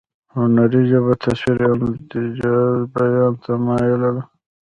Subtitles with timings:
[0.35, 2.53] هنري ژبه تصویري او مجازي
[2.93, 4.23] بیان ته مایله ده